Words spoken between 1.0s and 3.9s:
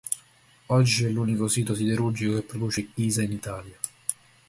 è l'unico sito siderurgico che produce ghisa in Italia.